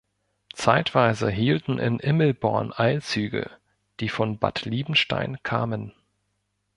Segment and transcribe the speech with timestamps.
[0.55, 3.51] Zeitweise hielten in Immelborn Eilzüge,
[3.99, 5.93] die von Bad Liebenstein kamen.